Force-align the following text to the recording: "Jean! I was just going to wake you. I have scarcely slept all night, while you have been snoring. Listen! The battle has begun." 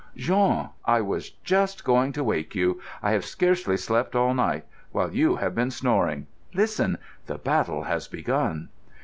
"Jean! 0.17 0.69
I 0.83 1.01
was 1.01 1.29
just 1.29 1.83
going 1.83 2.11
to 2.13 2.23
wake 2.23 2.55
you. 2.55 2.81
I 3.03 3.11
have 3.11 3.23
scarcely 3.23 3.77
slept 3.77 4.15
all 4.15 4.33
night, 4.33 4.65
while 4.91 5.13
you 5.13 5.35
have 5.35 5.53
been 5.53 5.69
snoring. 5.69 6.25
Listen! 6.55 6.97
The 7.27 7.37
battle 7.37 7.83
has 7.83 8.07
begun." 8.07 8.69